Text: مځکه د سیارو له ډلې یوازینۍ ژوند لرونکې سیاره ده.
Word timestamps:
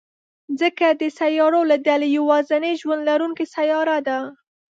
مځکه 0.51 0.87
د 1.01 1.03
سیارو 1.19 1.61
له 1.71 1.77
ډلې 1.87 2.07
یوازینۍ 2.17 2.73
ژوند 2.81 3.01
لرونکې 3.09 3.45
سیاره 3.55 3.97
ده. 4.07 4.19